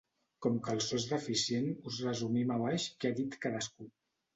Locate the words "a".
2.59-2.61